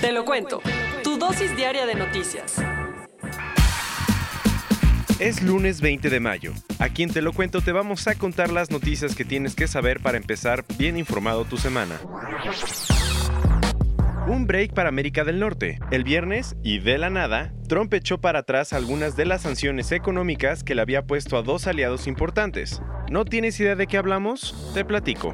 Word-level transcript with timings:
Te 0.00 0.12
lo 0.12 0.26
cuento. 0.26 0.60
Tu 1.02 1.18
dosis 1.18 1.56
diaria 1.56 1.86
de 1.86 1.94
noticias. 1.94 2.56
Es 5.18 5.42
lunes 5.42 5.80
20 5.80 6.10
de 6.10 6.20
mayo. 6.20 6.52
Aquí 6.78 7.02
en 7.02 7.10
Te 7.10 7.22
lo 7.22 7.32
cuento 7.32 7.62
te 7.62 7.72
vamos 7.72 8.06
a 8.06 8.14
contar 8.14 8.50
las 8.50 8.70
noticias 8.70 9.16
que 9.16 9.24
tienes 9.24 9.54
que 9.54 9.66
saber 9.66 10.00
para 10.00 10.18
empezar 10.18 10.64
bien 10.76 10.98
informado 10.98 11.46
tu 11.46 11.56
semana. 11.56 11.98
Un 14.28 14.46
break 14.46 14.74
para 14.74 14.90
América 14.90 15.24
del 15.24 15.40
Norte. 15.40 15.78
El 15.90 16.04
viernes, 16.04 16.56
y 16.62 16.80
de 16.80 16.98
la 16.98 17.08
nada, 17.08 17.54
Trump 17.66 17.94
echó 17.94 18.18
para 18.18 18.40
atrás 18.40 18.74
algunas 18.74 19.16
de 19.16 19.24
las 19.24 19.42
sanciones 19.42 19.92
económicas 19.92 20.62
que 20.62 20.74
le 20.74 20.82
había 20.82 21.06
puesto 21.06 21.38
a 21.38 21.42
dos 21.42 21.66
aliados 21.66 22.06
importantes. 22.06 22.82
¿No 23.08 23.24
tienes 23.24 23.58
idea 23.60 23.76
de 23.76 23.86
qué 23.86 23.96
hablamos? 23.96 24.72
Te 24.74 24.84
platico. 24.84 25.32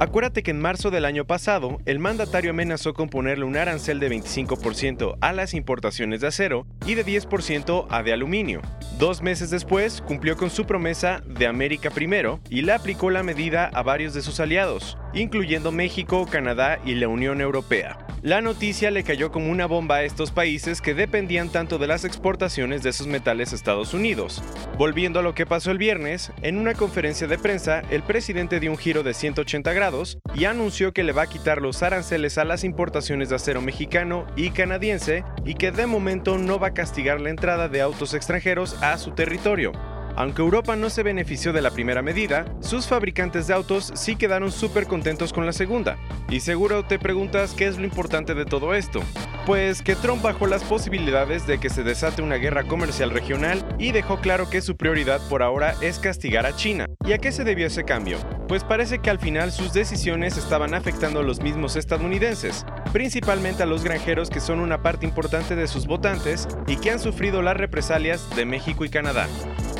Acuérdate 0.00 0.42
que 0.42 0.50
en 0.50 0.60
marzo 0.60 0.90
del 0.90 1.04
año 1.04 1.24
pasado, 1.24 1.78
el 1.86 2.00
mandatario 2.00 2.50
amenazó 2.50 2.94
con 2.94 3.08
ponerle 3.08 3.44
un 3.44 3.56
arancel 3.56 4.00
de 4.00 4.10
25% 4.10 5.16
a 5.20 5.32
las 5.32 5.54
importaciones 5.54 6.20
de 6.20 6.26
acero 6.26 6.66
y 6.84 6.94
de 6.94 7.06
10% 7.06 7.86
a 7.88 8.02
de 8.02 8.12
aluminio. 8.12 8.60
Dos 8.98 9.22
meses 9.22 9.50
después, 9.50 10.02
cumplió 10.02 10.36
con 10.36 10.50
su 10.50 10.66
promesa 10.66 11.22
de 11.26 11.46
América 11.46 11.90
primero 11.90 12.40
y 12.50 12.62
le 12.62 12.72
aplicó 12.72 13.10
la 13.10 13.22
medida 13.22 13.70
a 13.72 13.82
varios 13.84 14.14
de 14.14 14.22
sus 14.22 14.40
aliados, 14.40 14.98
incluyendo 15.14 15.72
México, 15.72 16.26
Canadá 16.30 16.78
y 16.84 16.94
la 16.94 17.08
Unión 17.08 17.40
Europea. 17.40 17.98
La 18.24 18.40
noticia 18.40 18.90
le 18.90 19.04
cayó 19.04 19.30
como 19.30 19.50
una 19.50 19.66
bomba 19.66 19.96
a 19.96 20.02
estos 20.02 20.30
países 20.30 20.80
que 20.80 20.94
dependían 20.94 21.50
tanto 21.50 21.76
de 21.76 21.86
las 21.86 22.06
exportaciones 22.06 22.82
de 22.82 22.88
esos 22.88 23.06
metales 23.06 23.52
a 23.52 23.54
Estados 23.54 23.92
Unidos. 23.92 24.42
Volviendo 24.78 25.18
a 25.18 25.22
lo 25.22 25.34
que 25.34 25.44
pasó 25.44 25.70
el 25.70 25.76
viernes, 25.76 26.32
en 26.40 26.56
una 26.56 26.72
conferencia 26.72 27.26
de 27.26 27.36
prensa, 27.36 27.82
el 27.90 28.02
presidente 28.02 28.60
dio 28.60 28.70
un 28.70 28.78
giro 28.78 29.02
de 29.02 29.12
180 29.12 29.74
grados 29.74 30.16
y 30.34 30.46
anunció 30.46 30.94
que 30.94 31.04
le 31.04 31.12
va 31.12 31.24
a 31.24 31.26
quitar 31.26 31.60
los 31.60 31.82
aranceles 31.82 32.38
a 32.38 32.46
las 32.46 32.64
importaciones 32.64 33.28
de 33.28 33.36
acero 33.36 33.60
mexicano 33.60 34.26
y 34.36 34.52
canadiense 34.52 35.22
y 35.44 35.56
que 35.56 35.70
de 35.70 35.86
momento 35.86 36.38
no 36.38 36.58
va 36.58 36.68
a 36.68 36.74
castigar 36.74 37.20
la 37.20 37.28
entrada 37.28 37.68
de 37.68 37.82
autos 37.82 38.14
extranjeros 38.14 38.82
a 38.82 38.96
su 38.96 39.10
territorio. 39.10 39.72
Aunque 40.16 40.42
Europa 40.42 40.76
no 40.76 40.90
se 40.90 41.02
benefició 41.02 41.52
de 41.52 41.60
la 41.60 41.72
primera 41.72 42.00
medida, 42.00 42.44
sus 42.60 42.86
fabricantes 42.86 43.48
de 43.48 43.54
autos 43.54 43.92
sí 43.96 44.14
quedaron 44.14 44.52
súper 44.52 44.86
contentos 44.86 45.32
con 45.32 45.44
la 45.44 45.52
segunda. 45.52 45.98
Y 46.28 46.40
seguro 46.40 46.84
te 46.84 46.98
preguntas 46.98 47.52
qué 47.54 47.66
es 47.66 47.78
lo 47.78 47.84
importante 47.84 48.34
de 48.34 48.44
todo 48.44 48.74
esto. 48.74 49.00
Pues 49.44 49.82
que 49.82 49.96
Trump 49.96 50.22
bajó 50.22 50.46
las 50.46 50.62
posibilidades 50.64 51.46
de 51.46 51.58
que 51.58 51.68
se 51.68 51.82
desate 51.82 52.22
una 52.22 52.36
guerra 52.36 52.62
comercial 52.62 53.10
regional 53.10 53.64
y 53.78 53.92
dejó 53.92 54.20
claro 54.20 54.48
que 54.48 54.62
su 54.62 54.76
prioridad 54.76 55.20
por 55.28 55.42
ahora 55.42 55.74
es 55.80 55.98
castigar 55.98 56.46
a 56.46 56.56
China. 56.56 56.86
¿Y 57.04 57.12
a 57.12 57.18
qué 57.18 57.32
se 57.32 57.44
debió 57.44 57.66
ese 57.66 57.84
cambio? 57.84 58.18
Pues 58.48 58.62
parece 58.62 59.00
que 59.00 59.10
al 59.10 59.18
final 59.18 59.52
sus 59.52 59.72
decisiones 59.72 60.38
estaban 60.38 60.74
afectando 60.74 61.20
a 61.20 61.24
los 61.24 61.42
mismos 61.42 61.76
estadounidenses, 61.76 62.64
principalmente 62.92 63.64
a 63.64 63.66
los 63.66 63.82
granjeros 63.82 64.30
que 64.30 64.40
son 64.40 64.60
una 64.60 64.80
parte 64.82 65.06
importante 65.06 65.56
de 65.56 65.66
sus 65.66 65.86
votantes 65.86 66.46
y 66.66 66.76
que 66.76 66.90
han 66.90 67.00
sufrido 67.00 67.42
las 67.42 67.56
represalias 67.56 68.28
de 68.36 68.44
México 68.44 68.84
y 68.84 68.90
Canadá. 68.90 69.28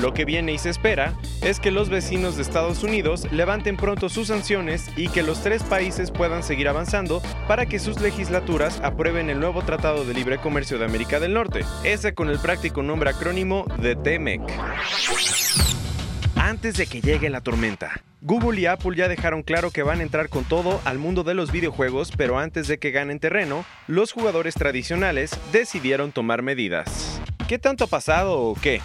Lo 0.04 0.12
que 0.12 0.26
viene 0.26 0.52
y 0.52 0.58
se 0.58 0.68
espera 0.68 1.14
es 1.40 1.60
que 1.60 1.70
los 1.70 1.88
vecinos 1.88 2.36
de 2.36 2.42
Estados 2.42 2.82
Unidos 2.82 3.26
levanten 3.32 3.78
pronto 3.78 4.10
sus 4.10 4.28
sanciones 4.28 4.90
y 4.96 5.08
que 5.08 5.22
los 5.22 5.42
tres 5.42 5.62
países 5.62 6.10
puedan 6.10 6.42
seguir 6.42 6.68
avanzando 6.68 7.22
para 7.48 7.64
que 7.64 7.78
sus 7.78 7.98
legislaturas 8.02 8.82
aprueben 8.82 9.30
el 9.30 9.40
nuevo 9.40 9.62
Tratado 9.62 10.04
de 10.04 10.12
Libre 10.12 10.36
Comercio 10.36 10.78
de 10.78 10.84
América 10.84 11.20
del 11.20 11.32
Norte, 11.32 11.64
ese 11.84 12.12
con 12.12 12.28
el 12.28 12.38
práctico 12.38 12.82
nombre 12.82 13.08
acrónimo 13.08 13.64
de 13.78 13.96
TEMEC. 13.96 14.42
Antes 16.36 16.76
de 16.76 16.86
que 16.86 17.00
llegue 17.00 17.30
la 17.30 17.40
tormenta. 17.40 18.02
Google 18.20 18.60
y 18.60 18.66
Apple 18.66 18.96
ya 18.96 19.08
dejaron 19.08 19.42
claro 19.42 19.70
que 19.70 19.82
van 19.82 20.00
a 20.00 20.02
entrar 20.02 20.28
con 20.28 20.44
todo 20.44 20.82
al 20.84 20.98
mundo 20.98 21.24
de 21.24 21.32
los 21.32 21.50
videojuegos, 21.50 22.12
pero 22.14 22.38
antes 22.38 22.68
de 22.68 22.76
que 22.76 22.90
ganen 22.90 23.20
terreno, 23.20 23.64
los 23.86 24.12
jugadores 24.12 24.54
tradicionales 24.54 25.30
decidieron 25.50 26.12
tomar 26.12 26.42
medidas. 26.42 27.22
¿Qué 27.48 27.58
tanto 27.58 27.84
ha 27.84 27.86
pasado 27.86 28.38
o 28.38 28.54
qué? 28.54 28.82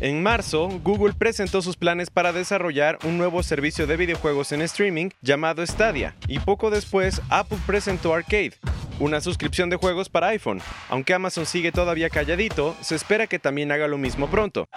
En 0.00 0.22
marzo, 0.22 0.68
Google 0.82 1.14
presentó 1.14 1.62
sus 1.62 1.76
planes 1.76 2.10
para 2.10 2.32
desarrollar 2.32 2.98
un 3.04 3.16
nuevo 3.16 3.44
servicio 3.44 3.86
de 3.86 3.96
videojuegos 3.96 4.50
en 4.50 4.60
streaming 4.62 5.10
llamado 5.22 5.64
Stadia, 5.64 6.16
y 6.26 6.40
poco 6.40 6.70
después 6.70 7.22
Apple 7.28 7.58
presentó 7.64 8.12
Arcade, 8.12 8.54
una 8.98 9.20
suscripción 9.20 9.70
de 9.70 9.76
juegos 9.76 10.08
para 10.08 10.28
iPhone. 10.28 10.60
Aunque 10.88 11.14
Amazon 11.14 11.46
sigue 11.46 11.70
todavía 11.70 12.10
calladito, 12.10 12.74
se 12.80 12.96
espera 12.96 13.28
que 13.28 13.38
también 13.38 13.70
haga 13.70 13.86
lo 13.86 13.96
mismo 13.96 14.28
pronto. 14.28 14.68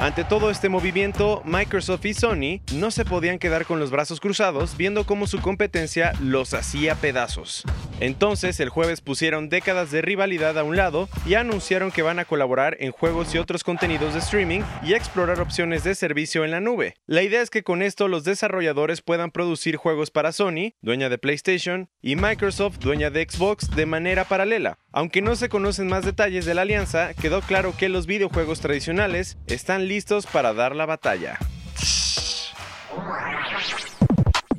Ante 0.00 0.24
todo 0.24 0.50
este 0.50 0.68
movimiento, 0.68 1.40
Microsoft 1.44 2.04
y 2.04 2.14
Sony 2.14 2.60
no 2.74 2.90
se 2.90 3.04
podían 3.04 3.38
quedar 3.38 3.64
con 3.64 3.78
los 3.78 3.90
brazos 3.90 4.20
cruzados 4.20 4.76
viendo 4.76 5.06
cómo 5.06 5.26
su 5.26 5.40
competencia 5.40 6.12
los 6.20 6.52
hacía 6.52 6.96
pedazos. 6.96 7.64
Entonces 8.00 8.58
el 8.58 8.70
jueves 8.70 9.00
pusieron 9.00 9.48
décadas 9.48 9.92
de 9.92 10.02
rivalidad 10.02 10.58
a 10.58 10.64
un 10.64 10.76
lado 10.76 11.08
y 11.26 11.34
anunciaron 11.34 11.92
que 11.92 12.02
van 12.02 12.18
a 12.18 12.24
colaborar 12.24 12.76
en 12.80 12.90
juegos 12.90 13.34
y 13.34 13.38
otros 13.38 13.62
contenidos 13.62 14.14
de 14.14 14.18
streaming 14.18 14.62
y 14.82 14.94
explorar 14.94 15.40
opciones 15.40 15.84
de 15.84 15.94
servicio 15.94 16.44
en 16.44 16.50
la 16.50 16.60
nube. 16.60 16.96
La 17.06 17.22
idea 17.22 17.40
es 17.40 17.50
que 17.50 17.62
con 17.62 17.80
esto 17.80 18.08
los 18.08 18.24
desarrolladores 18.24 19.00
puedan 19.00 19.30
producir 19.30 19.76
juegos 19.76 20.10
para 20.10 20.32
Sony, 20.32 20.74
dueña 20.82 21.08
de 21.08 21.18
PlayStation, 21.18 21.88
y 22.02 22.16
Microsoft, 22.16 22.78
dueña 22.78 23.10
de 23.10 23.26
Xbox, 23.28 23.70
de 23.70 23.86
manera 23.86 24.24
paralela. 24.24 24.76
Aunque 24.92 25.22
no 25.22 25.34
se 25.36 25.48
conocen 25.48 25.88
más 25.88 26.04
detalles 26.04 26.44
de 26.44 26.54
la 26.54 26.62
alianza, 26.62 27.14
quedó 27.14 27.40
claro 27.40 27.74
que 27.76 27.88
los 27.88 28.06
videojuegos 28.06 28.60
tradicionales 28.60 29.38
están 29.46 29.83
listos 29.84 30.26
para 30.26 30.52
dar 30.52 30.74
la 30.74 30.86
batalla. 30.86 31.38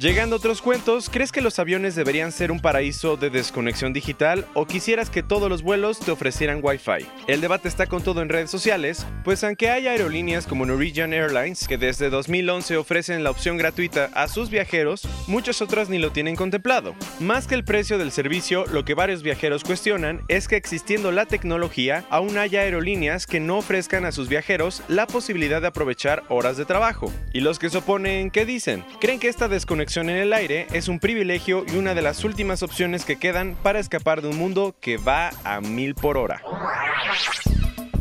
Llegando 0.05 0.35
a 0.35 0.37
otros 0.37 0.61
cuentos, 0.61 1.09
¿crees 1.09 1.31
que 1.31 1.41
los 1.41 1.57
aviones 1.57 1.95
deberían 1.95 2.31
ser 2.31 2.51
un 2.51 2.59
paraíso 2.59 3.17
de 3.17 3.31
desconexión 3.31 3.91
digital 3.91 4.45
o 4.53 4.67
quisieras 4.67 5.09
que 5.09 5.23
todos 5.23 5.49
los 5.49 5.63
vuelos 5.63 5.99
te 5.99 6.11
ofrecieran 6.11 6.59
Wi-Fi? 6.61 7.07
El 7.25 7.41
debate 7.41 7.67
está 7.67 7.87
con 7.87 8.03
todo 8.03 8.21
en 8.21 8.29
redes 8.29 8.51
sociales, 8.51 9.03
pues 9.23 9.43
aunque 9.43 9.71
hay 9.71 9.87
aerolíneas 9.87 10.45
como 10.45 10.67
Norwegian 10.67 11.11
Airlines 11.11 11.67
que 11.67 11.79
desde 11.79 12.11
2011 12.11 12.77
ofrecen 12.77 13.23
la 13.23 13.31
opción 13.31 13.57
gratuita 13.57 14.11
a 14.13 14.27
sus 14.27 14.51
viajeros, 14.51 15.07
muchas 15.25 15.63
otras 15.63 15.89
ni 15.89 15.97
lo 15.97 16.11
tienen 16.11 16.35
contemplado. 16.35 16.93
Más 17.19 17.47
que 17.47 17.55
el 17.55 17.63
precio 17.63 17.97
del 17.97 18.11
servicio, 18.11 18.67
lo 18.67 18.85
que 18.85 18.93
varios 18.93 19.23
viajeros 19.23 19.63
cuestionan 19.63 20.21
es 20.27 20.47
que 20.47 20.55
existiendo 20.55 21.11
la 21.11 21.25
tecnología, 21.25 22.05
aún 22.11 22.37
haya 22.37 22.59
aerolíneas 22.59 23.25
que 23.25 23.39
no 23.39 23.57
ofrezcan 23.57 24.05
a 24.05 24.11
sus 24.11 24.29
viajeros 24.29 24.83
la 24.87 25.07
posibilidad 25.07 25.61
de 25.61 25.67
aprovechar 25.69 26.21
horas 26.29 26.57
de 26.57 26.65
trabajo. 26.65 27.11
Y 27.33 27.39
los 27.39 27.57
que 27.57 27.71
se 27.71 27.79
oponen, 27.79 28.29
¿qué 28.29 28.45
dicen? 28.45 28.85
¿Creen 29.01 29.19
que 29.19 29.29
esta 29.29 29.47
desconexión 29.47 29.94
en 30.01 30.09
el 30.09 30.33
aire 30.33 30.67
es 30.73 30.87
un 30.87 30.99
privilegio 30.99 31.65
y 31.67 31.77
una 31.77 31.93
de 31.93 32.01
las 32.01 32.23
últimas 32.23 32.63
opciones 32.63 33.05
que 33.05 33.17
quedan 33.17 33.55
para 33.61 33.79
escapar 33.79 34.21
de 34.21 34.29
un 34.29 34.37
mundo 34.37 34.75
que 34.79 34.97
va 34.97 35.31
a 35.43 35.61
mil 35.61 35.95
por 35.95 36.17
hora. 36.17 36.41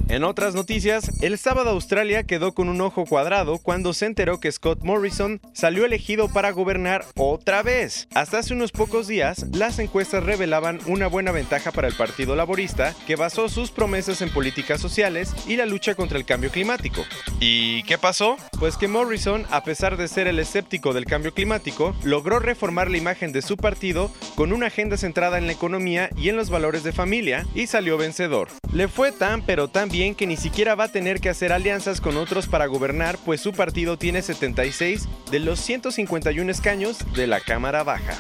En 0.09 0.23
otras 0.23 0.55
noticias, 0.55 1.11
el 1.23 1.39
sábado 1.39 1.71
Australia 1.71 2.25
quedó 2.25 2.53
con 2.53 2.69
un 2.69 2.83
ojo 2.83 3.07
cuadrado 3.07 3.59
cuando 3.59 3.95
se 3.95 4.05
enteró 4.05 4.39
que 4.39 4.53
Scott 4.53 4.81
Morrison 4.83 5.41
salió 5.55 5.87
elegido 5.87 6.29
para 6.29 6.51
gobernar 6.51 7.07
otra 7.17 7.63
vez. 7.63 8.07
Hasta 8.15 8.39
hace 8.39 8.53
unos 8.53 8.71
pocos 8.71 9.09
días, 9.09 9.47
las 9.53 9.79
encuestas 9.79 10.23
revelaban 10.23 10.79
una 10.87 11.07
buena 11.07 11.33
ventaja 11.33 11.73
para 11.73 11.89
el 11.89 11.95
Partido 11.95 12.37
Laborista, 12.37 12.95
que 13.07 13.17
basó 13.17 13.49
sus 13.49 13.71
promesas 13.71 14.21
en 14.21 14.29
políticas 14.29 14.79
sociales 14.79 15.35
y 15.47 15.57
la 15.57 15.65
lucha 15.65 15.95
contra 15.95 16.19
el 16.19 16.27
cambio 16.27 16.51
climático. 16.51 17.03
¿Y 17.41 17.83
qué 17.85 17.97
pasó? 17.97 18.37
Pues 18.61 18.77
que 18.77 18.89
Morrison, 18.89 19.47
a 19.51 19.65
pesar 19.65 19.97
de 19.97 20.09
ser 20.09 20.27
el 20.27 20.39
escéptico 20.39 20.93
del 20.93 21.07
cambio 21.07 21.33
climático, 21.33 21.97
logró 22.05 22.41
reformar 22.41 22.91
la 22.91 22.99
imagen 22.99 23.33
de 23.33 23.41
su 23.41 23.57
partido 23.57 24.11
con 24.35 24.53
una 24.53 24.67
agenda 24.67 24.99
centrada 24.99 25.39
en 25.39 25.47
la 25.47 25.53
economía 25.53 26.11
y 26.15 26.29
en 26.29 26.37
los 26.37 26.51
valores 26.51 26.85
de 26.85 26.93
familia 26.93 27.47
y 27.55 27.69
salió 27.69 27.97
vencedor. 27.97 28.49
Le 28.73 28.87
fue 28.89 29.11
tan 29.11 29.43
pero 29.43 29.69
tan 29.69 29.89
bien 29.95 30.17
que 30.17 30.27
ni 30.27 30.37
siquiera 30.37 30.75
va 30.75 30.85
a 30.85 30.89
tener 30.89 31.21
que 31.21 31.29
hacer 31.29 31.53
alianzas 31.53 32.01
con 32.01 32.17
otros 32.17 32.49
para 32.49 32.67
gobernar, 32.67 33.17
pues 33.25 33.41
su 33.41 33.53
partido 33.53 33.97
tiene 33.97 34.23
76 34.23 35.09
de 35.31 35.39
los 35.39 35.61
151 35.61 36.51
escaños 36.51 36.99
de 37.15 37.29
la 37.29 37.39
Cámara 37.39 37.85
Baja. 37.85 38.19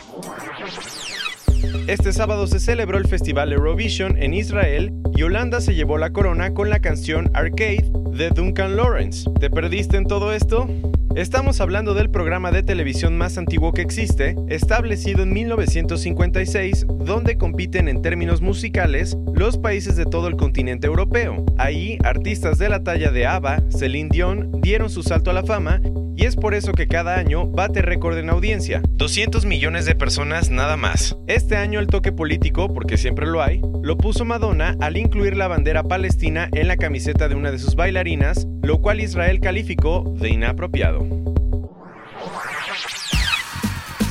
Este 1.88 2.12
sábado 2.12 2.46
se 2.46 2.60
celebró 2.60 2.96
el 2.96 3.08
Festival 3.08 3.52
Eurovision 3.52 4.22
en 4.22 4.34
Israel 4.34 4.92
y 5.16 5.24
Holanda 5.24 5.60
se 5.60 5.74
llevó 5.74 5.98
la 5.98 6.12
corona 6.12 6.54
con 6.54 6.70
la 6.70 6.78
canción 6.78 7.28
Arcade 7.34 7.90
de 8.12 8.30
Duncan 8.30 8.76
Lawrence. 8.76 9.28
¿Te 9.40 9.50
perdiste 9.50 9.96
en 9.96 10.04
todo 10.04 10.32
esto? 10.32 10.68
Estamos 11.16 11.60
hablando 11.60 11.94
del 11.94 12.10
programa 12.10 12.50
de 12.50 12.64
televisión 12.64 13.16
más 13.16 13.38
antiguo 13.38 13.72
que 13.72 13.82
existe, 13.82 14.34
establecido 14.48 15.22
en 15.22 15.32
1956, 15.32 16.86
donde 16.88 17.38
compiten 17.38 17.86
en 17.86 18.02
términos 18.02 18.40
musicales 18.40 19.16
los 19.32 19.56
países 19.56 19.94
de 19.94 20.06
todo 20.06 20.26
el 20.26 20.34
continente 20.34 20.88
europeo. 20.88 21.44
Ahí, 21.56 21.98
artistas 22.02 22.58
de 22.58 22.68
la 22.68 22.82
talla 22.82 23.12
de 23.12 23.26
ABBA, 23.26 23.62
Celine 23.70 24.08
Dion, 24.10 24.60
dieron 24.60 24.90
su 24.90 25.04
salto 25.04 25.30
a 25.30 25.34
la 25.34 25.44
fama 25.44 25.80
y 26.16 26.26
es 26.26 26.36
por 26.36 26.54
eso 26.54 26.72
que 26.72 26.86
cada 26.86 27.16
año 27.16 27.46
bate 27.46 27.82
récord 27.82 28.16
en 28.18 28.30
audiencia, 28.30 28.82
200 28.90 29.44
millones 29.46 29.84
de 29.84 29.94
personas 29.94 30.50
nada 30.50 30.76
más. 30.76 31.16
Este 31.26 31.56
año 31.56 31.80
el 31.80 31.86
toque 31.86 32.12
político, 32.12 32.72
porque 32.72 32.96
siempre 32.96 33.26
lo 33.26 33.42
hay, 33.42 33.60
lo 33.82 33.96
puso 33.96 34.24
Madonna 34.24 34.76
al 34.80 34.96
incluir 34.96 35.36
la 35.36 35.48
bandera 35.48 35.82
palestina 35.82 36.48
en 36.52 36.68
la 36.68 36.76
camiseta 36.76 37.28
de 37.28 37.34
una 37.34 37.50
de 37.50 37.58
sus 37.58 37.74
bailarinas, 37.74 38.46
lo 38.62 38.80
cual 38.80 39.00
Israel 39.00 39.40
calificó 39.40 40.14
de 40.18 40.30
inapropiado. 40.30 41.33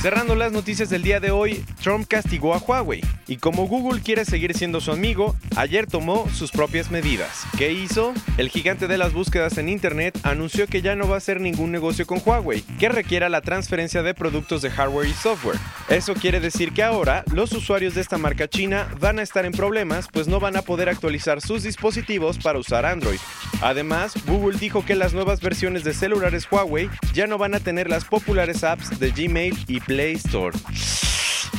Cerrando 0.04 0.34
las 0.34 0.52
noticias 0.52 0.90
del 0.90 1.00
día 1.00 1.18
de 1.18 1.30
hoy, 1.30 1.64
Trump 1.82 2.06
castigó 2.06 2.52
a 2.52 2.58
Huawei 2.58 3.00
y 3.26 3.38
como 3.38 3.66
Google 3.66 4.02
quiere 4.02 4.26
seguir 4.26 4.52
siendo 4.52 4.82
su 4.82 4.92
amigo, 4.92 5.34
ayer 5.56 5.86
tomó 5.86 6.28
sus 6.28 6.50
propias 6.50 6.90
medidas. 6.90 7.44
¿Qué 7.56 7.72
hizo? 7.72 8.12
El 8.36 8.50
gigante 8.50 8.86
de 8.86 8.98
las 8.98 9.14
búsquedas 9.14 9.56
en 9.56 9.70
Internet 9.70 10.18
anunció 10.22 10.66
que 10.66 10.82
ya 10.82 10.94
no 10.94 11.08
va 11.08 11.14
a 11.14 11.18
hacer 11.18 11.40
ningún 11.40 11.72
negocio 11.72 12.06
con 12.06 12.20
Huawei 12.22 12.60
que 12.78 12.90
requiera 12.90 13.30
la 13.30 13.40
transferencia 13.40 14.02
de 14.02 14.12
productos 14.12 14.60
de 14.60 14.70
hardware 14.70 15.08
y 15.08 15.14
software. 15.14 15.56
Eso 15.88 16.12
quiere 16.12 16.38
decir 16.38 16.72
que 16.74 16.82
ahora 16.82 17.24
los 17.32 17.52
usuarios 17.52 17.94
de 17.94 18.02
esta 18.02 18.18
marca 18.18 18.46
china 18.46 18.86
van 19.00 19.18
a 19.18 19.22
estar 19.22 19.46
en 19.46 19.52
problemas 19.52 20.08
pues 20.12 20.28
no 20.28 20.38
van 20.38 20.58
a 20.58 20.62
poder 20.62 20.90
actualizar 20.90 21.40
sus 21.40 21.62
dispositivos 21.62 22.36
para 22.36 22.58
usar 22.58 22.84
Android. 22.84 23.20
Además, 23.62 24.12
Google 24.26 24.58
dijo 24.58 24.84
que 24.84 24.96
las 24.96 25.14
nuevas 25.14 25.40
versiones 25.40 25.82
de 25.82 25.94
celulares 25.94 26.46
Huawei 26.50 26.90
ya 27.14 27.26
no 27.26 27.38
van 27.38 27.54
a 27.54 27.60
tener 27.60 27.88
las 27.88 28.04
populares 28.04 28.64
apps 28.64 29.00
de 29.00 29.10
Gmail 29.10 29.56
y 29.66 29.80
Play 29.80 29.93
Store. 30.00 30.56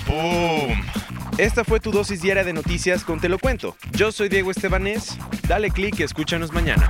¡Boom! 0.07 0.83
Esta 1.37 1.63
fue 1.63 1.79
tu 1.79 1.91
dosis 1.91 2.21
diaria 2.21 2.43
de 2.43 2.53
noticias 2.53 3.03
con 3.03 3.19
Te 3.19 3.29
lo 3.29 3.39
cuento. 3.39 3.75
Yo 3.91 4.11
soy 4.11 4.29
Diego 4.29 4.51
Estebanés. 4.51 5.17
Dale 5.47 5.71
click 5.71 5.99
y 5.99 6.03
escúchanos 6.03 6.51
mañana. 6.51 6.89